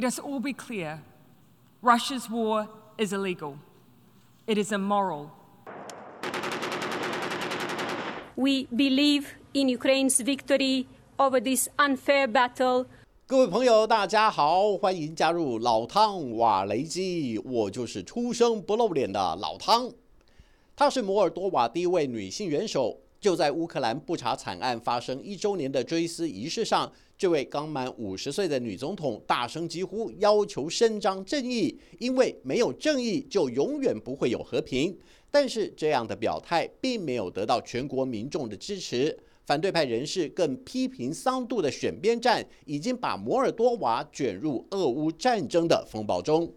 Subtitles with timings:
[0.00, 1.02] Let us all be clear
[1.82, 3.58] Russia's war is illegal,
[4.46, 5.30] it is immoral.
[8.34, 10.86] We believe in Ukraine's victory
[11.18, 12.86] over this unfair battle.
[13.26, 19.92] 各位朋友，大家好，欢迎加入老汤瓦雷基，我就是出生不露脸的老汤。
[20.74, 23.00] 她是摩尔多瓦第一位女性元首。
[23.20, 26.90] 就在乌克兰布查惨案发生一周年的追思仪式上，
[27.20, 34.96] 这位刚满五十岁的女总统大声疾呼，要求伸张正义，因为没有正义，就永远不会有和平。
[35.30, 46.50] 但是这样的表态并没有得到全国民众的支持，反对派人士更批评桑杜的选边站已经把摩尔多瓦卷入俄乌战争的风暴中。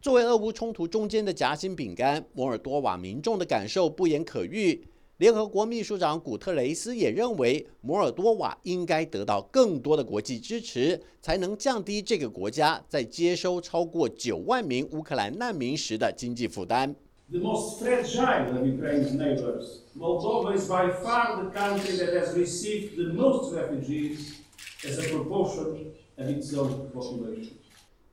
[0.00, 4.84] 作为俄乌冲突中间的夹心饼干，摩尔多瓦民众的感受不言可喻。
[5.22, 16.92] 联合国秘书长古特雷斯也认为，摩尔多瓦应该得到更多的国际支持，才能降低这个国家在接收超过九万名乌克兰难民时的经济负担。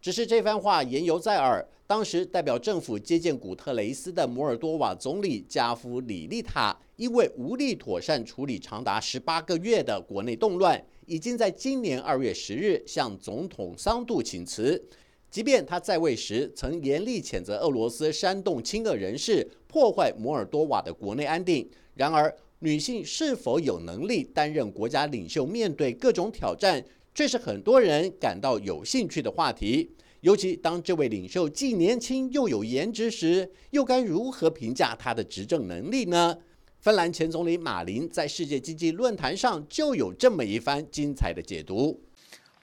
[0.00, 1.66] 只是这番话言犹在耳。
[1.86, 14.86] 当时代表政府接见古特雷斯的摩尔多瓦总理加夫里利塔，因为无力妥善处理长达十八个月的国内动乱，已经在今年二月十日向总统桑杜请辞。
[15.30, 26.84] 即便他在位时曾严厉谴责俄罗斯煽动亲俄人士破坏摩尔多瓦的国内安定，然而女性是否有能力担任国家领袖，面对各种挑战，
[27.17, 29.95] 却是很多人感到有兴趣的话题。
[30.21, 36.37] 尤其当这位领袖既年轻又有颜值时，又该如何评价他的执政能力呢？
[36.79, 42.01] 芬兰前总理马林在世界经济论坛上就有这么一番精彩的解读。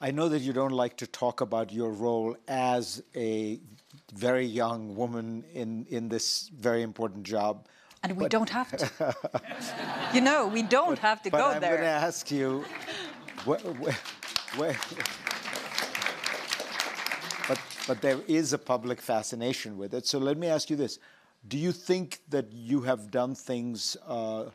[0.00, 3.58] I know that you don't like to talk about your role as a
[4.16, 7.66] very young woman in in this very important job.
[8.02, 8.86] And we don't have to.
[10.14, 11.76] you know, we don't have to but go I'm there.
[11.76, 12.64] going to ask you,
[13.44, 13.96] where, where,
[14.57, 14.77] where
[17.47, 20.05] but, but there is a public fascination with it.
[20.05, 20.99] So let me ask you this.
[21.47, 24.45] Do you think that you have done things, uh,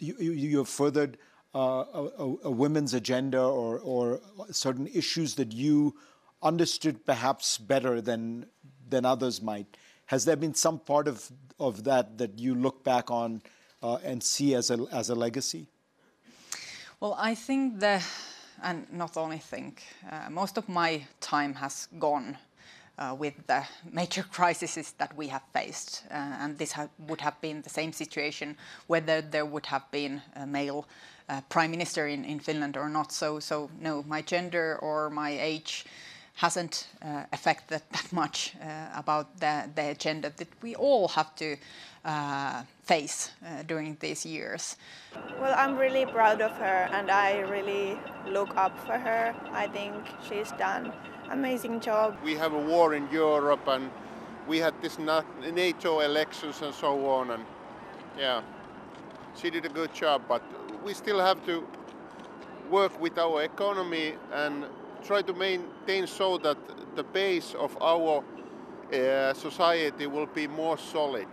[0.00, 1.18] you, you have furthered
[1.54, 5.94] uh, a, a, women's agenda or, or certain issues that you
[6.42, 8.46] understood perhaps better than,
[8.88, 9.76] than others might?
[10.06, 13.42] Has there been some part of, of that that you look back on
[13.82, 15.66] uh, and see as a, as a legacy?
[16.98, 18.02] Well, I think the
[18.64, 19.82] and not only think.
[20.10, 22.36] Uh, most of my time has gone
[22.98, 26.02] uh, with the major crises that we have faced.
[26.10, 30.22] Uh, and this ha would have been the same situation whether there would have been
[30.36, 30.86] a male
[31.28, 33.12] uh, prime minister in, in Finland or not.
[33.12, 35.84] So, so no, my gender or my age
[36.34, 41.56] hasn't uh, affected that much uh, about the, the agenda that we all have to
[42.04, 44.76] uh, face uh, during these years.
[45.40, 49.34] Well, I'm really proud of her and I really look up for her.
[49.52, 49.94] I think
[50.28, 50.92] she's done
[51.30, 52.16] amazing job.
[52.22, 53.90] We have a war in Europe and
[54.46, 57.44] we had this NATO elections and so on and
[58.18, 58.42] yeah,
[59.34, 60.42] she did a good job but
[60.84, 61.66] we still have to
[62.70, 64.66] work with our economy and
[65.06, 66.56] try to maintain so that
[66.96, 68.22] the base of our
[68.92, 71.28] uh, society will be more solid.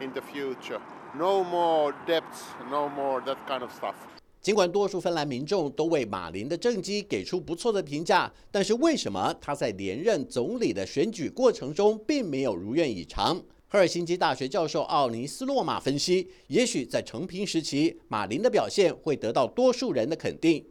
[0.00, 0.80] in the future.
[1.16, 3.94] No more debts, no more that kind of stuff.
[4.40, 13.42] 尽管多数芬兰民众都为马林的政绩给出不错的评价，但是为什么他在连任总理的选举过程中并没有如愿以偿？
[13.70, 20.64] 赫尔辛基大学教授奥尼斯洛马分析，也许在成平时期，马林的表现会得到多数人的肯定，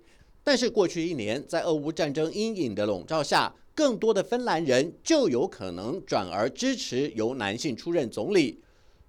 [0.48, 8.62] 但是过去一年，在俄乌战争阴影的笼罩下，更多的芬兰人就有可能转而支持由男性出任总理。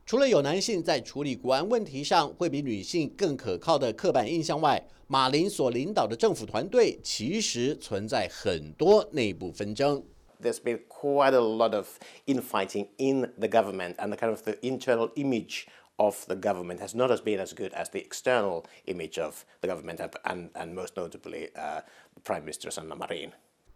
[0.05, 10.03] 除了有男性在处理国安问题上会比女性更可靠的刻板印象外，马林所领导的政府团队其实存在很多内部纷争。
[10.43, 11.87] There's been quite a lot of
[12.27, 15.67] infighting in the government, and the kind of the internal image
[15.99, 19.69] of the government has not as been as good as the external image of the
[19.69, 21.83] government, and and most notably, uh,
[22.25, 23.31] Prime Minister Sanna Marin.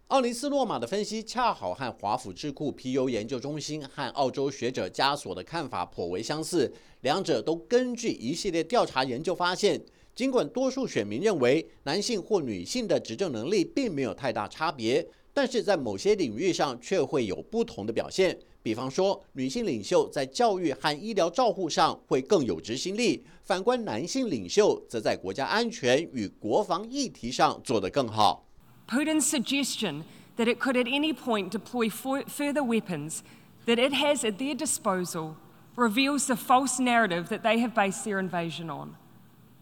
[0.09, 6.71] 奥尼斯洛马的分析恰好和华府智库 PU 研究中心和澳洲学者加索的看法颇为相似。
[7.01, 9.83] 两者都根据一系列调查研究发现，
[10.15, 18.39] 尽管多数选民认为男性或女性的执政能力并没有太大差别，但是在某些领域上却会有不同的表现。
[18.62, 28.44] 比方说，女性领袖在教育和医疗照护上会更有执行力；反观男性领袖，则在国家安全与国防议题上做得更好。
[28.88, 30.04] Putin's suggestion
[30.38, 33.20] that it could at any point deploy further weapons
[33.66, 35.36] that it has at their disposal
[35.76, 38.96] reveals the false narrative that they have based their invasion on.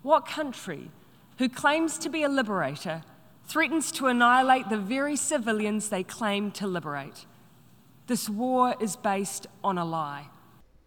[0.04, 0.90] What country,
[1.40, 3.04] who claims to be a liberator,
[3.48, 7.26] threatens to annihilate the very civilians they claim to liberate?
[8.11, 10.25] This war is based on a lie.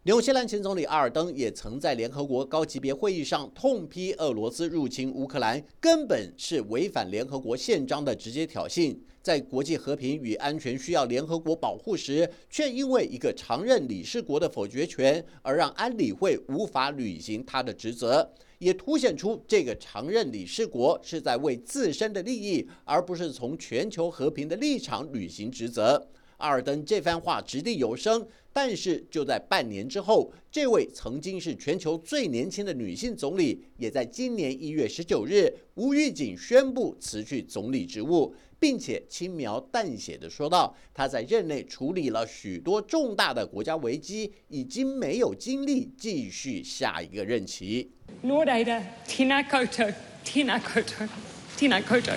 [0.04, 18.30] 纽西兰前总理阿尔登也曾在联合国高级别会议上痛批俄罗斯入侵乌克兰根本是违反联合国宪章的直接挑衅，在国际和平与安全需要联合国保护时，却因为一个常任理事国的否决权而让安理会无法履行他的职责，
[18.60, 26.06] 也凸显出这个常任理事国是在为自身的利益，而不是从全球和平的立场履行职责。
[26.44, 47.90] 阿尔登这番话掷地有声，但是就在半年之后，这位曾经是全球最年轻的女性总理，也在今年一月十九日无预警宣布辞去总理职务，并且轻描淡写的说道：“她在任内处理了许多重大的国家危机，已经没有精力继续下一个任期。”
[48.26, 49.94] Lord Ada Tina Koto
[50.26, 51.08] Tina Koto
[51.56, 52.12] Tina Koto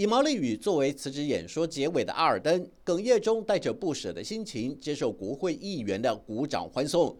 [0.00, 7.14] 以毛利语作为辞职演说结尾的阿尔登，哽咽中带着不舍的心情接受国会议员的鼓掌欢送。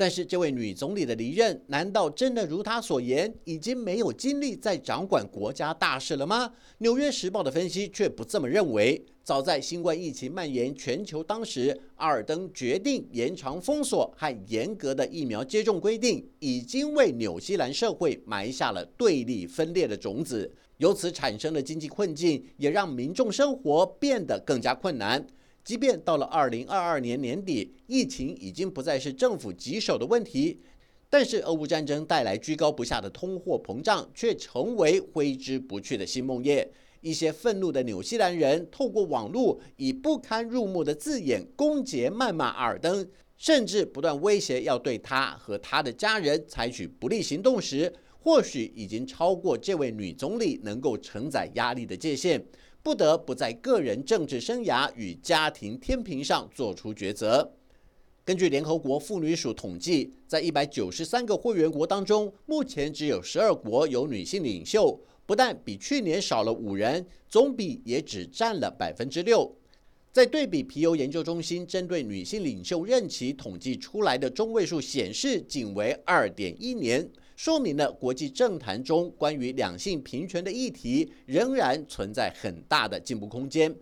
[0.00, 6.48] 但是，这位女总理的离任，难道真的如她所言，已经没有精力再掌管国家大事了吗？
[6.78, 9.04] 《纽约时报》的分析却不这么认为。
[9.22, 20.50] 早在新冠疫情蔓延全球当时，阿尔登决定延长封锁和严格的疫苗接种规定，已经为纽西兰社会埋下了对立分裂的种子。
[20.78, 25.26] 由此产生的经济困境，也让民众生活变得更加困难。
[25.64, 30.60] 即便到了二零二二年年底，疫情已经不再是政府棘手的问题，
[31.08, 36.66] 但是俄乌战争带来居高不下的通货膨胀，却成为挥之不去的新梦魇。
[37.02, 47.92] 一些愤怒的纽西兰人透过网络，以不堪入目的字眼攻击、谩骂阿尔登，甚至不断威胁要对他和他的家人采取不利行动时。
[48.22, 52.44] 或许已经超过这位女总理能够承载压力的界限，
[52.82, 57.52] 不得不在个人政治生涯与家庭天平上做出抉择。
[58.24, 69.54] 根据联合国妇女署统计，在一百九十三个会员国当中，目前只有十二国有女性领袖，不但比去年少了五人，总比也只占了百分之六。
[70.12, 77.08] 在对比皮尤研究中心针对女性领袖任期统计出来的中位数显示，仅为二点一年。
[77.42, 83.74] 说明了国际政坛中关于两性平权的议题仍然存在很大的进步空间。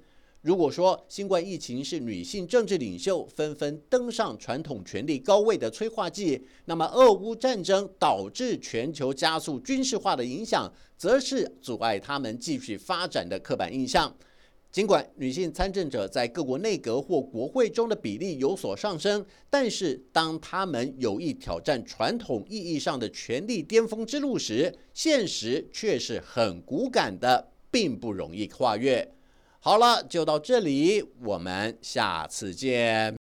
[0.43, 14.17] 如果说新冠疫情是女性政治领袖纷纷登上传统权力高位的催化剂，那么俄乌战争导致全球加速军事化的影响，则是阻碍他们继续发展的刻板印象。
[14.71, 29.11] 尽管女性参政者在各国内阁或国会中的比例有所上升，但是当她们有意挑战传统意义上的权力巅峰之路时，现实却是很骨感的，并不容易跨越。
[29.61, 33.18] 好了，就到这里，我们下次见。